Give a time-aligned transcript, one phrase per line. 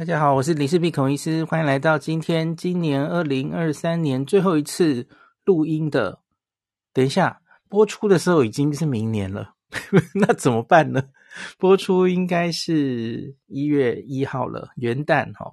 [0.00, 5.06] 大家好，我是林氏璧孔医师，欢迎来到今天今年二零二三年最后一次
[5.44, 6.20] 录音的。
[6.94, 9.56] 等一下播出的时候已经是明年了，
[10.16, 11.10] 那怎么办呢？
[11.58, 15.52] 播出应该是一月一号了，元旦哈。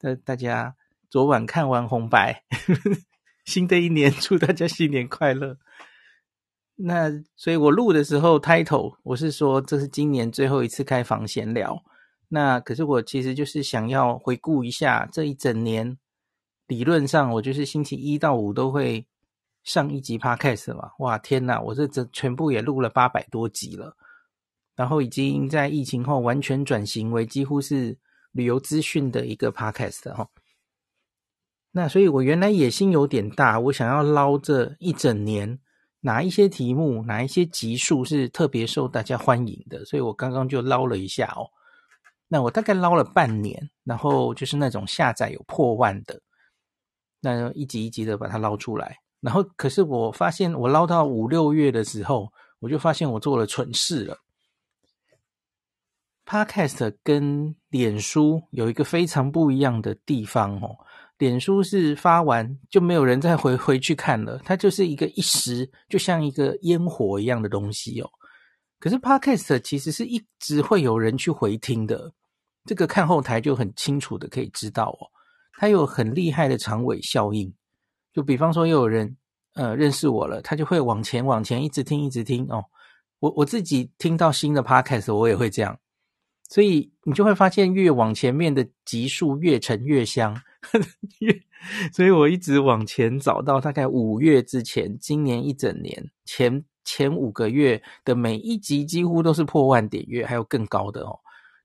[0.00, 0.74] 那大家
[1.10, 2.42] 昨晚看完红白，
[3.44, 5.58] 新的一年祝大家新年快乐。
[6.76, 11.84] 那所以我录的时候 title 我是说这是今年最后一次开房闲聊。
[12.34, 15.96] 那可是我其实就是想要回顾一下这一整年，
[16.66, 19.06] 理论上我就是星期一到五都会
[19.62, 20.90] 上一集 podcast 嘛。
[20.98, 23.96] 哇，天哪，我这这全部也录了八百多集了，
[24.74, 27.96] 然后已经在疫情后完全转型为几乎是
[28.32, 30.28] 旅游资讯的一个 podcast 哈。
[31.70, 35.60] 那所以我原来野心有点大，我想要捞这一整年
[36.00, 41.46] 哪一些题目，哪一些集数是特别受大家欢迎的，所以我刚刚就捞了一下哦。
[42.28, 46.20] 那我大概捞了半年，然后就是那种下载有破万的，
[47.20, 48.96] 那一集一集的把它捞出来。
[49.20, 54.18] 然后可是我发现，我捞到五六月的时候，我就发现我做了蠢事了。
[56.26, 60.76] Podcast 跟脸书有一个非常不一样的地方哦，
[61.18, 68.10] 脸书是发完就没有人再回回去看了，它就是一个一时，就像一个烟火一样的东西哦。
[68.84, 72.12] 可是 Podcast 其实是一直会有人去回听的，
[72.66, 75.08] 这个看后台就很清楚的可以知道哦，
[75.54, 77.50] 它有很厉害的长尾效应。
[78.12, 79.16] 就比方说，又有人
[79.54, 82.62] 呃认识我了，他就会往前往前一直听一直听哦。
[83.20, 85.80] 我我自己听到新的 Podcast，我也会这样，
[86.50, 90.38] 所以你就会发现越往前面的集数越沉越香，
[91.20, 91.40] 越
[91.90, 96.66] 所以我一直往前找到大概五月之前，今年一整年前。
[96.84, 101.18] 前五个月的每一集几乎都是破万点阅，还有更高的哦。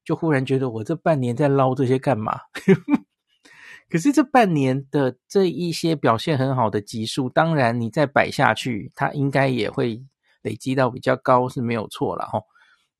[0.04, 2.40] 就忽然觉得我这半年在捞这些干嘛？
[3.90, 10.04] 可是这半年的这一些表现很好的集数，当然你再摆下去，它应该也会
[10.42, 12.40] 累积到比较高是没有错了哈。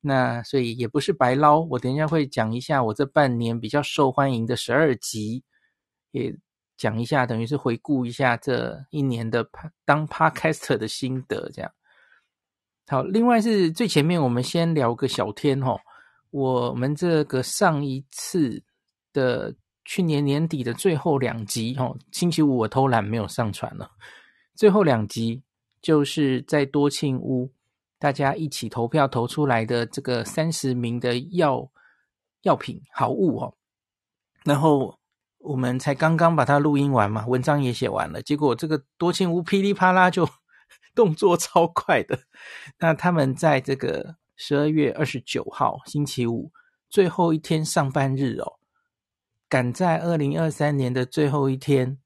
[0.02, 1.60] 那所以也不是白捞。
[1.60, 5.44] 我等一下会讲一下我这半年比较受欢迎的十二集，
[6.12, 6.36] 也
[6.76, 9.48] 讲一下，等于是回顾一下这一年的
[9.86, 11.72] 当 Podcaster 的心得，这样。
[12.90, 15.80] 好，另外是最前面，我们先聊个小天哦。
[16.32, 18.64] 我们这个上一次
[19.14, 19.54] 的
[19.86, 23.92] 去年年底的最后两集哦，星期五我偷懒没有上传了。
[24.56, 25.44] 最后两集
[25.84, 27.52] 就是在多庆屋，
[28.00, 31.70] 大家一起投票投出来的这个三十名的药
[32.42, 33.54] 药品好物哦。
[34.44, 34.98] 然后
[35.38, 40.28] 我们才刚刚把它录音完嘛，文章也写完了，结果这个多庆屋噼里啪啦就。
[41.00, 42.20] 动作超快的，
[42.78, 46.52] 那他们在这个十二月二十九号星期五
[46.90, 48.60] 最后一天上班日哦，
[49.48, 51.98] 赶在二零二三年的最后一天，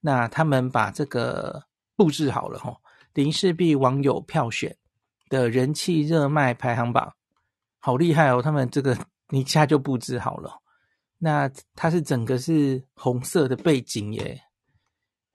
[0.00, 2.76] 那他们把这个布置好了哈，
[3.12, 4.76] 林氏璧网友票选
[5.28, 7.14] 的人气热卖排行榜，
[7.78, 8.42] 好厉害哦！
[8.42, 8.98] 他们这个
[9.30, 10.60] 一下就布置好了，
[11.18, 14.40] 那它是整个是红色的背景耶。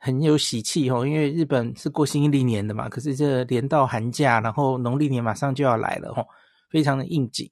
[0.02, 6.26] 很有喜气哦，因为日本是过新历年的嘛，可是这连到寒假，然后农历年马上就要来了哦，
[6.70, 7.52] 非常的应景。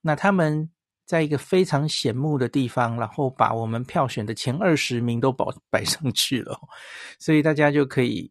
[0.00, 0.70] 那他们
[1.04, 6.56] 在一个非常显目的地方，然后把我们票选的前二十名都摆 摆上去了，
[7.18, 8.30] 所以大家就可以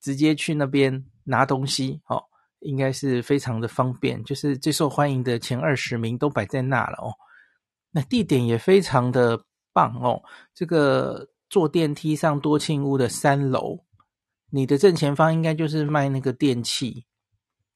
[0.00, 2.24] 直接去那边拿东西哦，
[2.60, 4.24] 应该是非常的方便。
[4.24, 7.12] 就是最受欢迎的前二十名都摆在那了哦，
[7.90, 9.38] 那地点也非常的
[9.74, 10.22] 棒哦，
[10.54, 11.28] 这个。
[11.52, 13.78] 坐电梯上多庆屋的三楼，
[14.48, 17.04] 你的正前方应该就是卖那个电器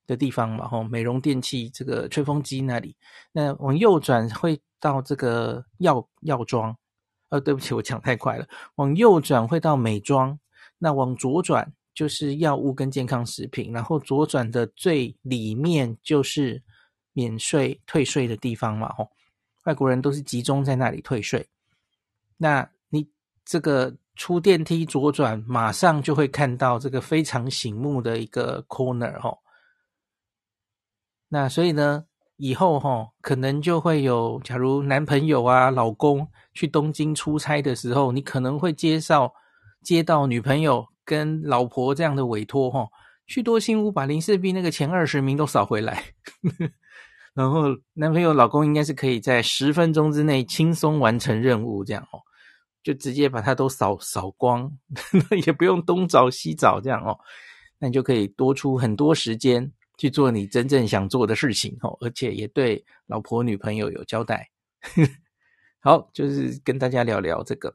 [0.06, 2.96] 的地方嘛，吼，美容电器这个吹风机那里。
[3.32, 6.74] 那往右转会到这个药药妆，
[7.28, 8.48] 呃，对不起，我讲太快了。
[8.76, 10.38] 往右转会到美妆，
[10.78, 16.62] 那往左转就是药物跟健康食品，然后左转的最里面就是
[17.12, 19.10] 免税退税的地方嘛，吼，
[19.64, 21.46] 外国人都是集中在那里退税。
[22.38, 22.66] 那
[23.46, 29.38] 这个出电梯左转，马上就会看到这个非常醒目的一个 corner 哈。
[31.28, 32.04] 那所以呢，
[32.36, 39.32] 以后哈可能就会有，假如男朋友啊、老公去东京出差的时候，你可能会介绍
[39.82, 42.88] 接到女朋友跟老婆这样的委托哈，
[43.26, 46.02] 去多新屋把林氏璧那个前二十名都扫回来，
[47.34, 47.64] 然后
[47.94, 52.25] 男朋友、老公应该是可以在十分钟之内轻松完成任务这样哦。
[52.86, 54.70] 就直接把它都扫扫光，
[55.28, 57.18] 那也不用东找西找这样哦，
[57.80, 64.48] 那你就可以多出很多时间去做你真正想做的事情哦，而且也对老婆女朋友有交代。
[65.82, 67.74] 好，就是跟大家聊聊这个。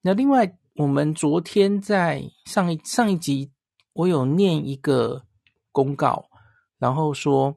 [0.00, 3.52] 那另外，我们昨天在上一上一集，
[3.92, 5.22] 我有念一个
[5.70, 6.28] 公告，
[6.80, 7.56] 然后说，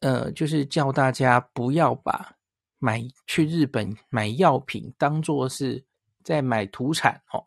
[0.00, 2.36] 呃，就是叫大家不要把
[2.80, 5.84] 买去日本买药品当做是
[6.24, 7.44] 在买土产哦。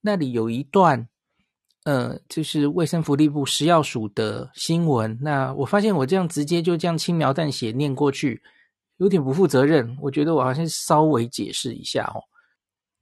[0.00, 1.08] 那里有一段，
[1.84, 5.16] 呃，就是卫生福利部食药署的新闻。
[5.20, 8.42] 那我发现我这样直接就这样轻描淡写念过去，
[8.96, 9.96] 有点不负责任。
[10.00, 12.18] 我觉得我好像稍微解释一下哦。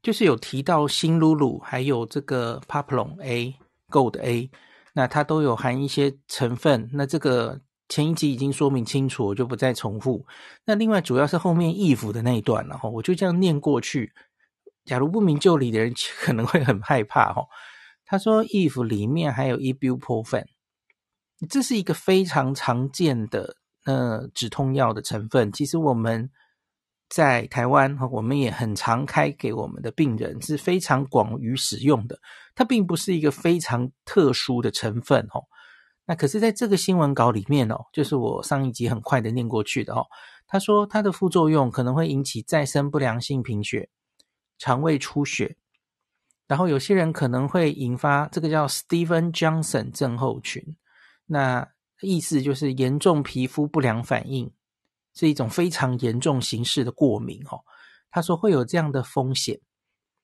[0.02, 3.54] 就是有提到新露露，还有这个 Paplon A
[3.88, 4.50] Gold A，
[4.94, 6.88] 那它都有含一些成分。
[6.92, 10.24] 那这个前一集已经说明清楚，我就不再重复。
[10.64, 14.10] 那另外主要是后面 if 的那一段，然后我就这样念过去。
[14.86, 15.92] 假如不明就里的人
[16.22, 17.44] 可能会很害怕哈。
[18.06, 20.46] 他说 if 里面还有 Ibuprofen，
[21.50, 25.52] 这是一个非常常见的呃止痛药的成分。
[25.52, 26.30] 其实我们。
[27.12, 32.16] 在台湾，我们也很常开给我们的病人，是非常广于使用的。
[32.54, 35.42] 它并不是一个非常特殊的成分哦。
[36.10, 40.04] 那可是在这个新闻稿里面哦，就是我上一集很快的念过去的哦。
[40.48, 43.88] 他说它的副作用可能会引起再生不良性贫血、
[44.58, 45.56] 肠胃出血，
[46.48, 50.76] 然后有些人可能会引发这个叫 Steven Johnson 症候群。
[51.26, 51.70] 那
[52.00, 54.52] 意思就是严重皮肤不良反应。
[55.12, 57.60] 是一种非常严重形式的过敏哦，
[58.10, 59.60] 他说会有这样的风险。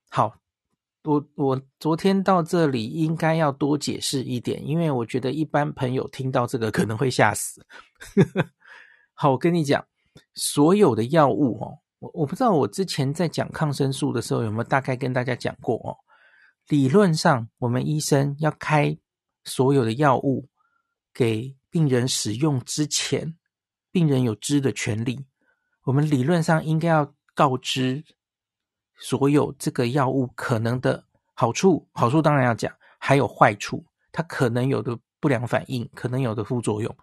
[0.08, 0.36] 好，
[1.06, 7.64] 我我昨天到这里应该要多解释一点，因为我觉得一般朋友听到这个可能会吓死。
[9.14, 9.86] 好，我跟你讲，
[10.34, 15.96] 所有的药物哦，我我不知道我之前在讲抗生素的时候有没有大概跟大家讲过哦。
[16.68, 18.98] 理论上，我们医生要开
[19.44, 20.48] 所有的药物
[21.14, 23.36] 给病人使用之前。
[23.92, 25.24] 病人有知的权利，
[25.84, 28.04] 我们理论上应该要告知
[28.96, 31.04] 所有这个药物可能的
[31.34, 36.96] 好处，好处当然要讲，还有坏处，它可能有的不良反应，可能有的副作用，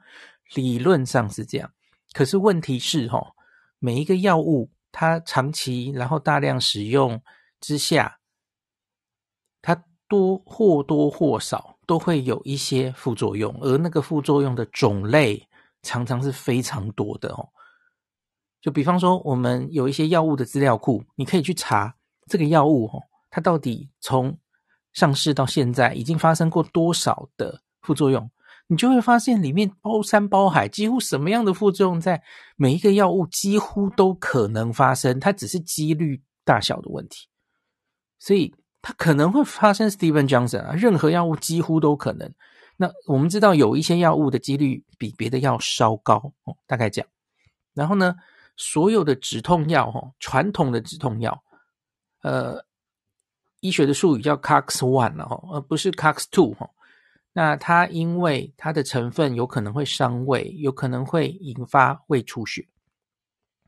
[0.55, 1.71] 理论上是这样。
[2.11, 3.25] 可是问题是，哈，
[3.79, 7.21] 每一个药物它长期然后大量使用
[7.59, 8.19] 之下，
[9.61, 15.47] 它多或多或少都会有一些副作用，而那个副作用的种类。
[15.85, 17.45] 常常是非常多的哦，
[18.63, 21.93] 就比方说，我们有一些药物的资料库，你可以去查
[22.27, 24.35] 这个药物哦，它到底从
[24.93, 28.31] 上市到现在已经发生过多少的副作用，
[28.67, 32.23] 你就会发现里面包山包海，几乎什么样的副作用在
[32.55, 37.27] 每一个药物几乎都可能发生，它只是几率大小的问题，
[38.17, 42.33] 所以它可能会发生 Steven Johnson 啊，任何药物几乎都可能。
[42.77, 47.09] 那我们知道有一些药物的几率比别的药稍高哦，大概这样。
[47.73, 48.15] 然后呢，
[48.55, 51.43] 所有的止痛药哦，传统的止痛药，
[52.21, 52.65] 呃，
[53.59, 56.69] 医学的术语叫 COX one 哦，而不是 COX two 哦。
[57.31, 62.67] 那它因为它的成分有可能会伤胃，有可能会引发胃出血。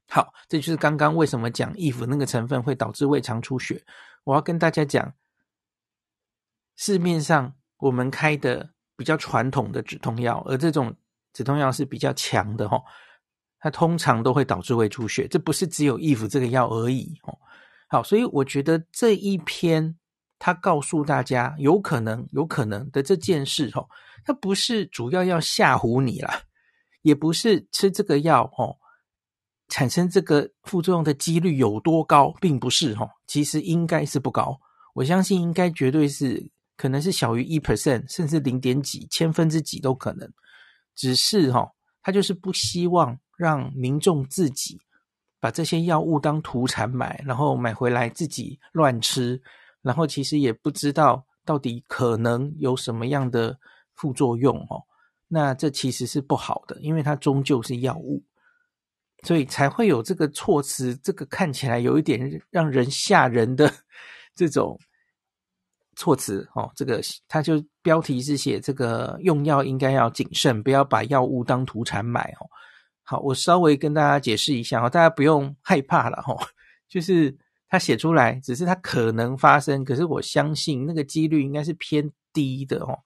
[0.08, 3.84] 好，这就是刚刚为什么讲 if 那个成分会导致胃肠出血。
[4.24, 5.14] 我要跟大家讲，
[6.76, 8.72] 市面上我们开的。
[8.98, 10.96] 比较传统的止痛药，而这种
[11.34, 12.82] 止痛药是比较强的哈，
[13.66, 17.36] 它通常都会导致胃出血，这不是只有 if 这个药而已哦。
[17.90, 19.98] 好，所以我觉得这一篇
[20.38, 23.84] 他告诉大家有可能有可能的这件事哦，
[24.24, 26.44] 它不是主要要吓唬你啦，
[27.02, 28.78] 也不是吃这个药哦，
[29.70, 34.56] 产生这个副作用的几率有多高，并不是哦，其实应该是不高，
[34.94, 36.52] 我相信应该绝对是。
[36.78, 40.30] 可能是小于一 percent，甚至零点几、千分之几都可能。
[40.94, 41.72] 只是哈、哦，
[42.04, 44.80] 他就是不希望让民众自己
[45.40, 49.42] 把这些药物当土产买，然后买回来自己乱吃，
[49.82, 53.58] 然后其实也不知道到底可能有什么样的
[53.94, 54.84] 副作用哦。
[55.28, 58.24] 那这其实是不好的，因为它终究是药物，
[59.24, 63.72] 所以才会有这个措辞，这个看起来有一点让人吓人的
[64.36, 64.80] 这种。
[65.98, 72.44] 措辞哦，这个他就标题是写这个用药应该要谨慎，不要把药物当土产买哦。
[73.08, 76.36] 好，我稍微跟大家解释一下哦，大家不用害怕了哈。
[76.88, 77.38] 就是
[77.70, 83.00] 他写出来，只是他可能发生，可是我相信那个几率应该是偏低的哦。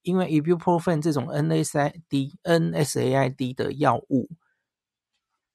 [0.00, 4.28] 因为 Ibuprofen 这种 NSID NSAID 的药物，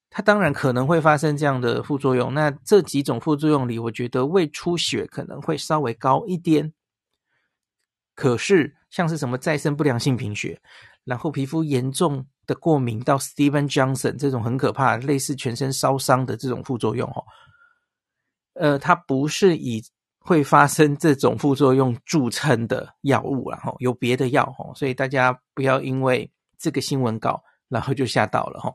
[0.08, 2.32] 它当然可能会发生这样的副作用。
[2.32, 6.72] 那这几种副作用里，我觉得胃出血可能会稍微高一点。
[8.14, 10.60] 可是，像是什么再生不良性贫血，
[11.04, 17.24] 然后皮肤严重的过敏到 Steven Johnson 这种很可怕，类似全身烧伤的这种副作用哦，
[18.54, 19.84] 呃，它不是以
[20.18, 26.28] 会发生这种副作用著称的药物，然后有别的药哦，所以大家不要因为
[26.58, 28.74] 这个新闻稿，然后就吓到了哈。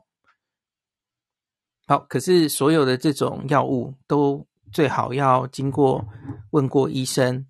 [1.86, 6.06] 好，可是所有的这种药物都最好要经过
[6.50, 7.44] 问过医生，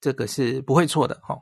[0.00, 1.40] 这个是不会错的哈。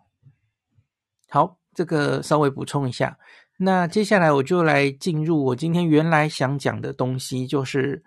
[1.29, 3.19] 好，这个稍微补充一下，
[3.63, 8.03] 那接下来我就来进入我今天原来想讲的东西，就是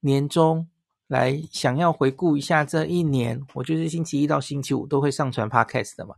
[0.00, 0.66] 年终
[1.06, 6.14] 来想要回顾一下这一年，我就是星期一到星期五都会上传 Podcast 的嘛。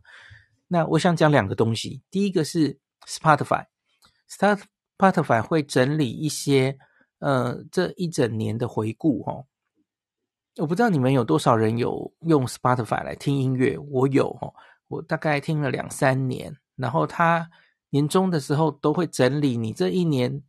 [0.67, 6.77] 那我想讲两个东西，第一个是 Spotify，Spotify 会整理一些。
[7.19, 9.47] 呃，这一整年的回顾哦，
[10.57, 14.53] 我不知道你们有多少人有用 Spotify 来听音乐，我有哦，
[14.87, 17.49] 我大概听了两三年，然后他
[17.89, 20.43] 年终的时候都会整理你这一年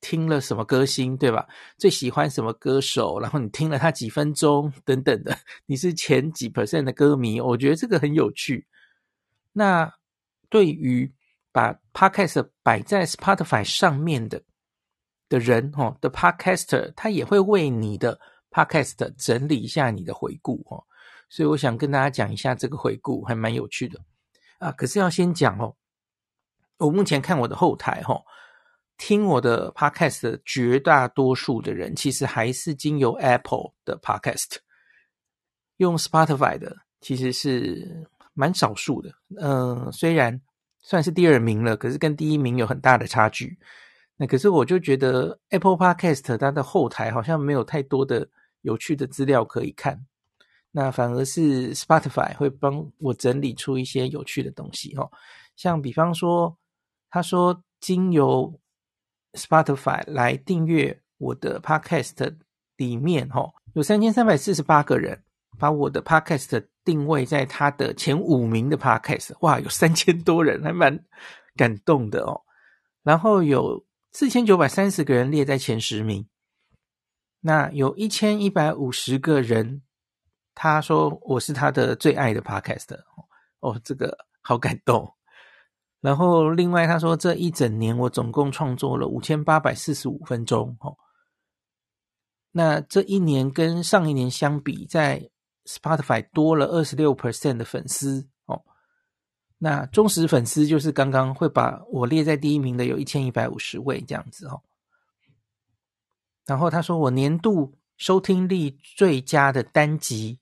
[0.00, 1.46] 听了什么歌星，对吧？
[1.78, 5.36] 最喜欢什么歌手，然后你听了他几分钟等等的，
[5.66, 8.66] 你是前几 percent 的歌迷，我觉得这个很有趣。
[9.52, 9.92] 那
[10.48, 11.12] 对于
[11.52, 14.42] 把 Podcast 摆在 Spotify 上面的。
[15.26, 18.20] 的人哦的 Podcaster，他也会为你的
[18.50, 20.84] Podcast 整理一下你的回顾哦，
[21.30, 23.98] 所以我想跟大家讲一下这个回顾，还蛮有趣的
[24.58, 24.70] 啊。
[24.72, 25.74] 可是要先讲哦，
[26.78, 28.20] 我目前看我的后台哈，
[28.98, 34.56] 听我的 Podcast 的绝大多数的人，其实还是经由 Apple 的 Podcast，
[35.76, 39.10] 用 Spotify 的其实是蛮少数的。
[39.40, 40.40] 嗯，虽然
[40.80, 43.58] 算是第二名了，可是跟第一名有很大的差距。
[44.16, 48.28] 那可是我就觉得 Apple Podcast 它的后台好像没有太多的
[48.60, 50.06] 有趣的资料可以看，
[50.70, 55.10] 那反而是 Spotify 会帮我整理出一些有趣的东西哦，
[55.56, 56.56] 像比方说，
[57.14, 58.60] 他说经由
[59.34, 62.38] Spotify 来订阅我的 Podcast
[62.76, 65.22] 里面哈，有三千三百四十八个人
[65.56, 71.04] 把我的 Podcast 定位在他的前五名的 Podcast，哇，有三千多人，还蛮
[71.54, 72.42] 感动的哦，
[73.04, 73.86] 然后有。
[74.12, 76.28] 四千九百三十个人列在前十名，
[77.40, 79.82] 那有一千一百五十个人，
[80.52, 82.96] 他说我是他的最爱的 Podcast
[83.60, 85.13] 哦，这个好感动。
[86.04, 90.94] 然后另外他说这一整年我总共创作了五千八百四十五分钟哦，
[92.52, 95.30] 那这一年跟上一年相比，在
[95.64, 98.28] Spotify 多了二十六 percent 的粉丝。
[98.44, 98.62] 哦
[99.56, 104.60] 那忠实粉丝就是刚刚会把我列在第一名的，有一千一百五十位这样子哦。
[106.44, 110.38] 然后他说我年度收听率最佳的单集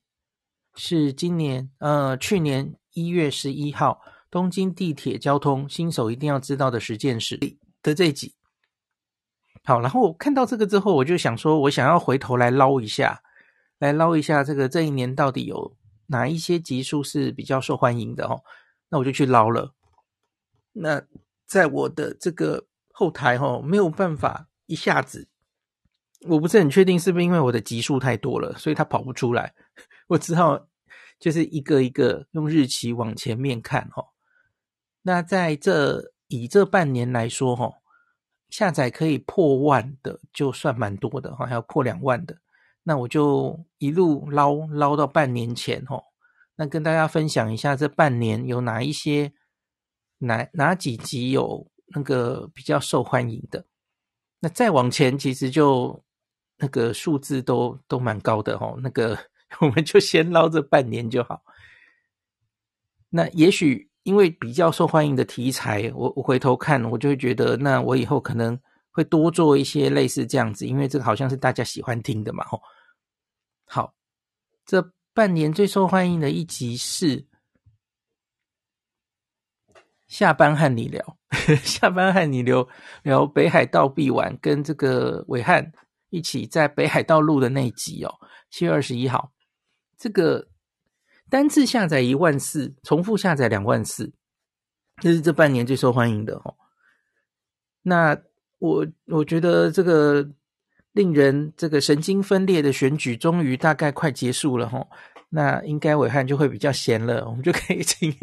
[0.75, 4.01] 是今年呃去年一月十一号
[4.33, 7.37] 东京地铁交通新手一定要知道的十件事
[7.83, 8.33] 的这一集。
[9.63, 13.21] 好，然后我看到这个之后，我就想说，我想要回头来捞一下，
[13.77, 18.41] 来捞一下这个这一年到底有哪一些集数是比较受欢迎的哦。
[18.89, 19.75] 那我就去捞了。
[20.71, 21.03] 那
[21.45, 25.27] 在我的这个后台哈，没有办法一下子，
[26.21, 29.53] 我不是很确定是不是因为我的集数太多了，所以它跑不出来。
[30.07, 30.67] 我只好
[31.19, 34.03] 就是一个一个用日期往前面看哈。
[35.03, 37.71] 那在这以这半年来说哈，
[38.49, 42.39] 下载可以破万的就算蛮多的哈，还要破两万的。
[42.83, 46.03] 那我就一路捞捞到半年前哈。
[46.55, 49.33] 那跟大家分享一下，这半年有哪一些
[50.19, 53.65] 哪哪几集有那个比较受欢迎的？
[54.39, 56.03] 那再往前，其实就
[56.57, 58.77] 那个数字都都蛮高的哦。
[58.81, 59.17] 那个
[59.61, 61.43] 我们就先捞这半年就好。
[63.09, 68.57] 那也许因为比较受欢迎的题材，我我回头看，我就会觉得，那我以后可能
[68.91, 72.43] 会多做一些类似这样子，因为这个好像是大家喜欢听的嘛。
[72.45, 72.61] 吼，
[73.65, 73.93] 好，
[74.65, 74.91] 这。
[75.15, 77.23] 半年最受欢迎的一集是
[80.07, 81.17] 下班和你聊，
[81.63, 82.67] 下班和你聊
[83.03, 85.71] 聊北海道毕丸，跟这个伟汉
[86.09, 88.11] 一起在北海道录的那一集哦，
[88.49, 89.31] 七月二十一号，
[89.95, 90.47] 这个
[91.33, 94.13] 单次下载一万四，重复下载两万四，
[95.01, 96.53] 这是这半年最受欢迎的哦。
[97.81, 98.15] 那
[98.59, 100.29] 我我觉得这个。
[100.91, 104.87] 令人这个神经分裂的选举终于大概快结束了齁，
[105.29, 108.13] 那应该伟汉就会比较闲了，我们就可以 请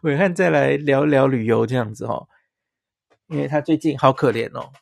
[0.00, 2.26] 伟汉再来聊聊旅游这样子齁，
[3.26, 4.72] 因为他最近好可怜哦，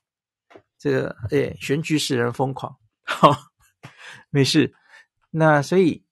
[0.78, 3.36] 这个诶选举使人疯狂，好，
[4.30, 4.72] 没事，
[5.32, 6.04] 那所以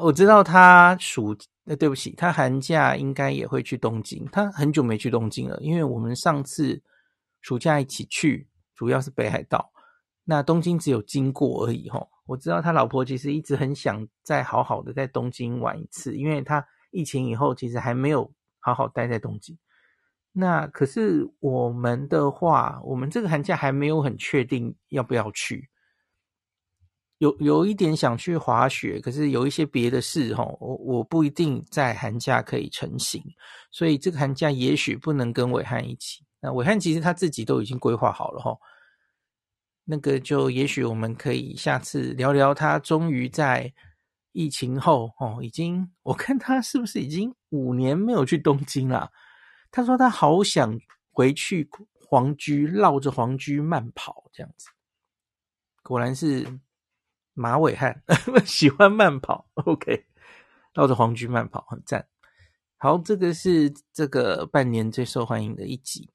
[0.00, 6.82] 我知道他暑呃对不起，他寒假应该也会去东京，他很久没去东京了，因为我们上次
[7.40, 9.72] 暑假一起去，主要是北海道。
[10.24, 18.30] 那东京只有经过而已哈，我知道他老婆其实一直很想再好好的在东京玩一次，因为他疫情以后其实还没有
[18.60, 19.58] 好好待在东京。
[20.32, 25.70] 那可是我们的话，我们这个寒假还没有很确定要不要去。
[27.18, 33.20] 有有一点想去滑雪，可是有一些别的事哈，我我不一定在寒假可以成行，
[33.72, 36.24] 所以这个寒假也许不能跟暐瀚一起。
[36.40, 38.56] 那暐瀚其实他自己都已经规划好了哈，
[39.82, 43.74] 那个就也许我们可以下次聊聊他终于在
[44.30, 49.10] 疫情后哦，已经我看他是不是已经五年没有去东京了？
[49.72, 50.78] 他说他好想
[51.10, 51.68] 回去
[52.08, 54.68] 皇居，绕着皇居慢跑这样子，
[55.82, 56.46] 果然是。
[57.38, 58.02] 马尾汉
[58.44, 60.04] 喜欢慢跑，OK，
[60.74, 62.06] 绕着皇居慢跑很赞。
[62.76, 66.10] 好，这个是这个半年最受欢迎的一集。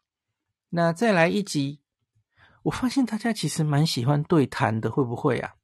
[0.70, 1.80] 那再来一集，
[2.64, 5.56] 我发现大家其实蛮喜欢对谈的，会不会啊？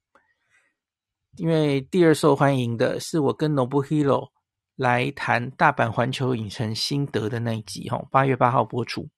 [1.37, 4.29] 因为第二受欢迎的是我跟 Nobuhiro
[4.75, 9.09] 来谈大阪环球影城心得的那一集，哈，八月八号播出。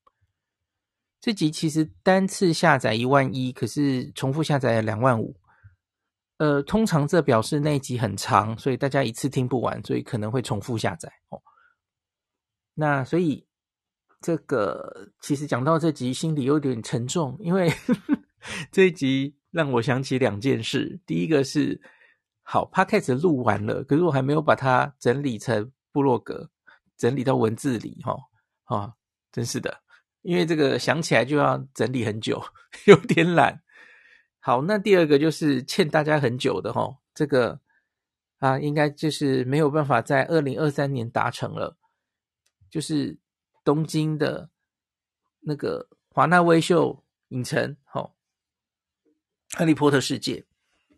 [1.19, 5.35] 这集其实单次下载一万一，可是重复下载了两万五。
[6.41, 11.39] 呃，通常这表示那一集很长，所以大家一次听不完，所以可能会重复下载哦。
[12.73, 13.45] 那所以
[14.19, 17.71] 这个其实讲到这集，心里有点沉重，因为
[18.73, 20.99] 这一集让我想起两件事。
[21.05, 21.79] 第一个是，
[22.41, 26.49] 好，Podcast 录完了，可是我还没有把它整理成部落格，
[26.97, 28.17] 整理到文字里，哈、
[28.65, 28.93] 哦，啊、
[29.31, 29.83] 真是的，
[30.23, 32.43] 因为这个想起来就要整理很久，
[32.87, 33.61] 有点懒。
[34.43, 37.59] 好，那第二个就是欠大家很久的齁，这个
[38.39, 41.77] 啊，应该就是没有办法在二零二三年达成了，
[42.67, 43.19] 就是
[43.63, 44.49] 东京的
[45.41, 48.13] 那个华纳威秀影城，齁，
[49.51, 50.43] 哈利波特世界，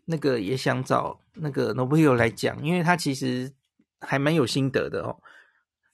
[0.06, 3.52] 那个也想找那个 n o b l e 来讲，因为他其实
[4.00, 5.20] 还蛮有心得的哦。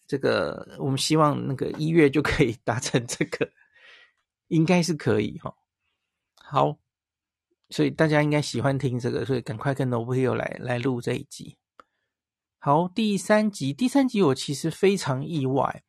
[0.07, 3.51] 这个我们希望那个一月就可以 达成这个，
[4.47, 5.53] 应该是可以齁。
[6.37, 6.79] 好。
[7.71, 11.57] 所以大家应该喜欢听这个，所以赶快跟 Nobuhiro 来来录这一集。
[12.59, 15.83] 好，第三集，第三集我其实非常意外。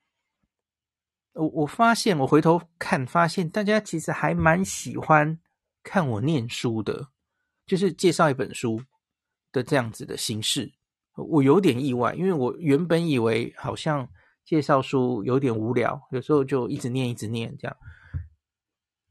[1.34, 5.40] 我我发现，我回头看，发现大家其实还蛮喜欢
[5.84, 7.10] 看我念书的，
[7.66, 8.82] 就是介绍一本书
[9.52, 10.74] 的这样子的形式。
[11.16, 14.08] 我有点意外，因为我原本以为好像
[14.46, 17.78] 介绍书有点无聊，有时候就一直念一直念这样。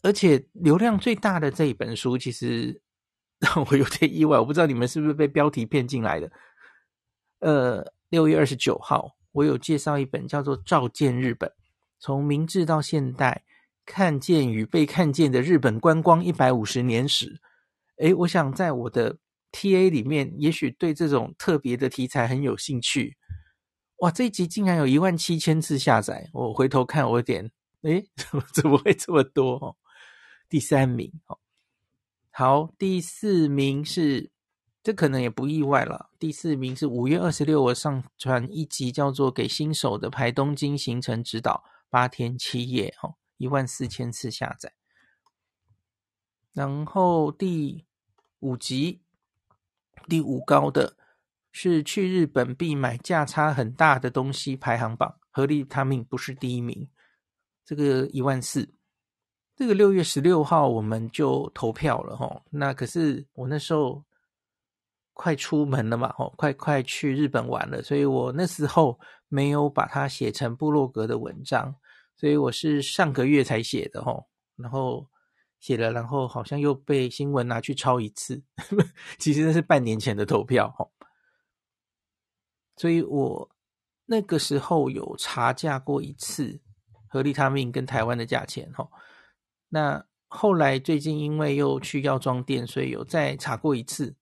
[0.02, 2.80] 而且流量最大的这一本书，其实
[3.38, 4.38] 让我有点意外。
[4.38, 6.30] 我不知道你们是不是被标题骗进来的。
[7.40, 11.52] 呃，六月二十九号，我有介绍一本叫做《照见日本：
[11.98, 13.44] 从明治到现代，
[13.86, 17.26] 看见与被看见的日本观光一百五十年史》。
[17.98, 19.18] 诶，我想在我的
[19.52, 23.16] TA 里面，也许对这种特别的题材很有兴趣。
[23.98, 26.30] 哇，这一集竟然有一万七千次下载！
[26.32, 27.50] 我回头看，我有点，
[27.82, 29.76] 诶，怎 么怎么会这么多？
[30.50, 31.12] 第三名，
[32.32, 34.32] 好，第四名是，
[34.82, 36.10] 这可能也不意外了。
[36.18, 44.72] 第四名是五月二十六，我上传一集叫做《给新手的排东京行程指导》，八天七夜，哈，一万四千次下载。
[46.52, 47.86] 然后第
[48.40, 49.02] 五集，
[50.08, 50.96] 第五高的
[51.52, 56.90] 是去日本必买价差很大的东西排行榜，合力他命不是第一名，
[57.64, 58.74] 这个一万四。
[59.60, 64.02] 这个六月十六号我们就投票了吼，那可是我那时候
[65.12, 71.74] 快出门了嘛吼，快快去日本玩了，所以我那时候没有把它写成部落格的文章，
[72.16, 75.06] 所以我是上个月才写的吼，然后
[75.58, 78.42] 写了，然后好像又被新闻拿去抄一次，
[79.20, 80.90] 其实那是半年前的投票吼，
[82.78, 83.50] 所以我
[84.06, 86.58] 那个时候有查价过一次
[87.08, 88.90] 合利他命跟台湾的价钱吼。
[89.70, 94.14] 那后来最近因为又去药妆店，所以有再查过一次，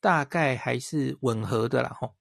[0.00, 2.14] 大概还是吻合的啦吼。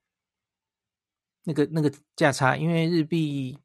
[1.43, 3.59] 那个那个价差，因为日币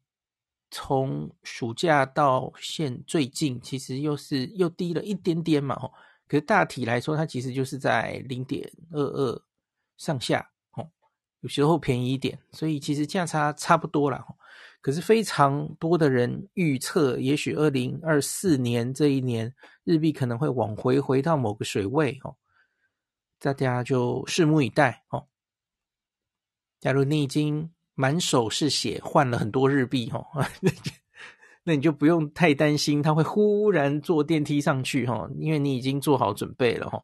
[0.69, 5.91] 从暑假到现最近，其实又是又低了一点点嘛吼。
[6.27, 9.43] 可是大体来说，它其实就是在零点二二
[9.97, 10.89] 上下吼，
[11.41, 14.37] 有时候便宜一点，所以其实价差差不多啦吼。
[14.81, 22.35] 可是非常多的人预测，也许二零二四年这一年日币可能会往回回到某个水位哦，
[23.39, 25.27] 大家就拭目以待哦。
[26.79, 30.25] 假如你已经满手是血换了很多日币哦，
[31.63, 37.03] 那你就不用太担心它会忽然坐电梯上去哈，因为你已经做好准备了哈。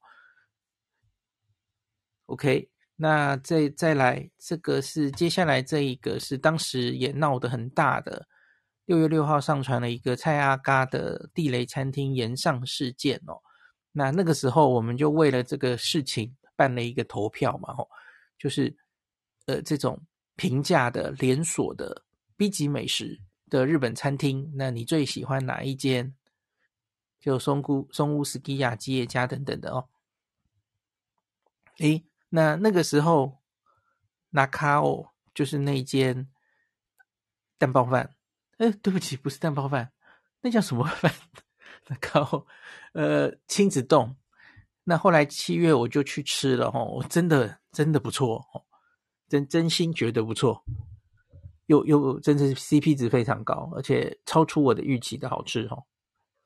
[2.26, 8.28] OK，那再再来，这个是接下来这一个是当时也闹得很大的，
[8.86, 13.40] 六月六号上传了一个蔡阿嘎的地雷餐厅炎上事件哦。
[13.92, 17.88] 那那个时候我们就为了这个事情办了一个投票嘛，吼，
[18.38, 18.76] 就是
[19.46, 20.02] 呃这种
[20.36, 22.04] 平价的连锁的
[22.36, 26.16] B 级美食的日本餐厅，那你最喜欢哪一间？
[27.20, 29.90] 就松屋、松屋、斯基亚、吉野家等等的哦。
[31.80, 33.40] 诶，那那个时候，
[34.30, 36.28] 那卡哦，就是那间
[37.58, 38.16] 蛋包饭。
[38.58, 39.92] 哎，对不起，不是蛋包饭，
[40.42, 41.14] 那叫什么饭？
[41.88, 42.46] 那卡哦，
[42.94, 44.16] 呃，亲子丼。
[44.84, 48.66] 那后来七月我就去吃了哦，我真的真的不错哦，
[49.28, 50.64] 真真心觉得不错，
[51.68, 55.86] 又又真是 CP 值非常高，而且超出我的预期的好吃哦，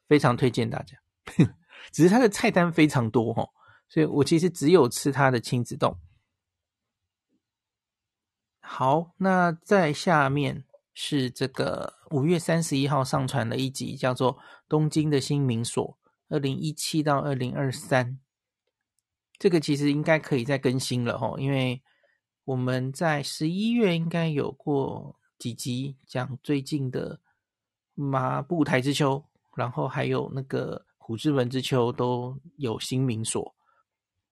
[0.08, 0.98] 非常推荐大家。
[1.94, 3.50] 只是它的菜单非常多哦。
[3.92, 5.94] 所以我其实只有吃它的亲子丼。
[8.62, 14.38] 好，那在下面是这个五月三十一号上传的一集，叫做
[14.70, 15.86] 《东京的新名所》，
[16.30, 18.18] 二零一七到二零二三。
[19.38, 21.84] 这个其实应该可以再更新了哈，因为
[22.46, 27.20] 我们在十一月应该有过几集讲最近的
[27.94, 29.26] 麻布台之秋，
[29.58, 33.54] 然后还有那个虎之门之秋都有新名所。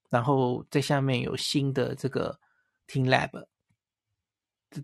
[0.09, 2.39] 然后在下面有新的这个
[2.87, 3.45] TeamLab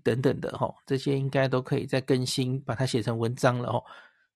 [0.03, 3.83] 等等的哈，这些应该都可以再更新，把它写成文章了哦。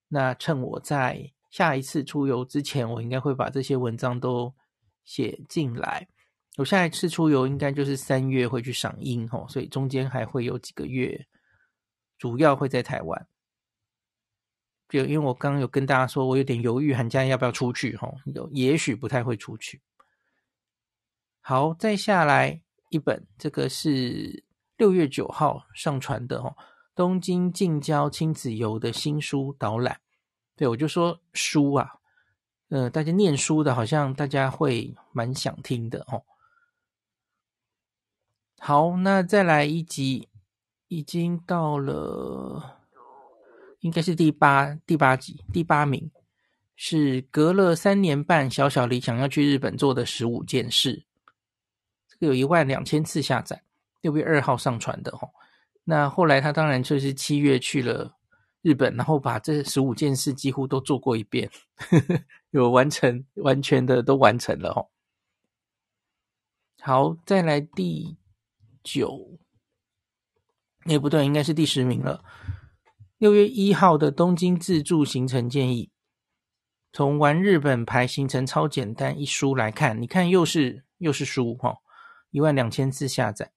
[0.08, 4.52] 那趁我在下一次出游之前，我应该会把这些文章都
[5.04, 6.06] 写进来。
[6.56, 11.26] 我下一次出游应该就是三月会去赏樱哈，所以中间还会有几个月，
[12.18, 13.26] 主要会在台湾。
[14.88, 19.80] 就因为我刚刚有跟大家说，我有点犹豫寒假要不要出去哈，有也许不太会出去。
[21.50, 24.44] 好，再下来一本，这个是
[24.76, 26.54] 六月九号上传的哦，
[26.94, 30.00] 东京近郊亲子游的新书导览。
[30.54, 31.94] 对，我就说书啊，
[32.68, 36.22] 呃，大家念书的，好像大家会蛮想听的哦。
[38.60, 40.28] 好，那再来一集，
[40.86, 42.78] 已经到了，
[43.80, 46.12] 应该是第八第八集，第八名
[46.76, 51.06] 是隔了三年半，小小李想要去日本做的十五件事。
[52.20, 53.62] 有一万两千次下载，
[54.00, 55.30] 六月二号上传的哦。
[55.84, 58.16] 那后来他当然就是七月去了
[58.62, 61.50] 日本，然后把这十五件事几乎都做过一遍，
[62.50, 64.88] 有完成完全的都完成了哦。
[66.82, 68.18] 好，再来第
[68.82, 69.38] 九，
[70.84, 72.22] 哎不对，应该是第十名了。
[73.16, 75.90] 六月一号的东京自助行程建议，
[76.92, 81.78] 从玩日本排行程超简单一书来看，你看又是又是书齁。
[82.30, 83.50] 一万两千次下载，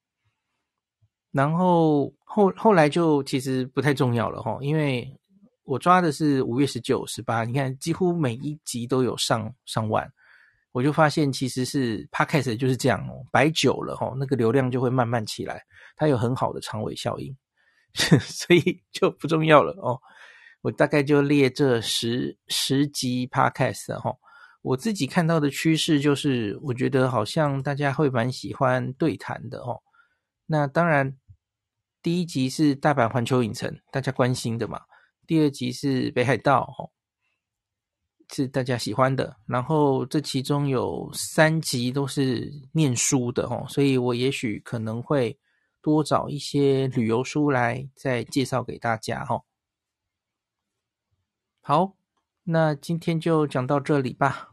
[1.31, 5.19] 然后后后来就其实不太重要了哈，因为
[5.63, 10.11] 我抓的是五月十九、十八，你看几乎每一集都有上上万，
[10.71, 15.63] 我就发现其实是 Podcast 就是这样哦，摆久了哈，那个流量就会慢慢起来，
[15.95, 17.35] 它有很好的长尾效应，
[17.93, 19.99] 所以就不重要了哦。
[20.61, 24.15] 我大概就列这十十集 Podcast 哈。
[24.63, 29.83] 我自己看到的趋势就是，我觉得好像大家会蛮喜欢对谈的哦。
[30.45, 31.17] 那当然，
[32.01, 34.81] 第一集是大阪环球影城，大家关心的嘛。
[35.27, 36.91] 第二集是北海道，哦，
[38.33, 39.35] 是大家喜欢的。
[39.45, 45.37] 然后这其中有三集都是念书的哦，所以我也许可能会
[45.81, 49.43] 多找一些旅游书来再介绍给大家哦。
[51.59, 51.97] 好，
[52.43, 54.52] 那今天就讲到这里吧。